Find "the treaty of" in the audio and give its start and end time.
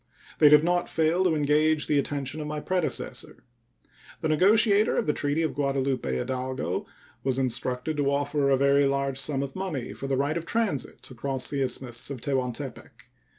5.05-5.53